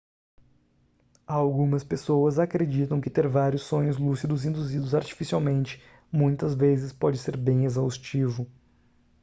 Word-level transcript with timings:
algumas 1.27 1.83
pessoas 1.83 2.39
acreditam 2.39 2.99
que 2.99 3.07
ter 3.07 3.27
vários 3.27 3.61
sonhos 3.61 3.97
lúcidos 3.99 4.45
induzidos 4.45 4.95
artificialmente 4.95 5.79
muitas 6.11 6.55
vezes 6.55 6.91
pode 6.91 7.19
ser 7.19 7.37
bem 7.37 7.65
exaustivo 7.65 8.49